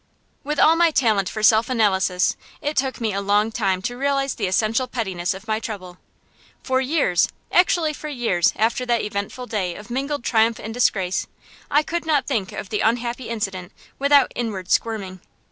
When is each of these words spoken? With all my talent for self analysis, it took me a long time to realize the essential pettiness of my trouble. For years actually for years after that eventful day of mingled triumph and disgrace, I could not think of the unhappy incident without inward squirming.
With 0.43 0.57
all 0.57 0.75
my 0.75 0.89
talent 0.89 1.29
for 1.29 1.43
self 1.43 1.69
analysis, 1.69 2.35
it 2.59 2.75
took 2.75 2.99
me 2.99 3.13
a 3.13 3.21
long 3.21 3.51
time 3.51 3.83
to 3.83 3.95
realize 3.95 4.33
the 4.33 4.47
essential 4.47 4.87
pettiness 4.87 5.35
of 5.35 5.47
my 5.47 5.59
trouble. 5.59 5.99
For 6.63 6.81
years 6.81 7.29
actually 7.51 7.93
for 7.93 8.07
years 8.07 8.51
after 8.55 8.83
that 8.87 9.03
eventful 9.03 9.45
day 9.45 9.75
of 9.75 9.91
mingled 9.91 10.23
triumph 10.23 10.57
and 10.57 10.73
disgrace, 10.73 11.27
I 11.69 11.83
could 11.83 12.07
not 12.07 12.25
think 12.25 12.51
of 12.51 12.69
the 12.69 12.79
unhappy 12.81 13.29
incident 13.29 13.73
without 13.99 14.31
inward 14.35 14.71
squirming. 14.71 15.21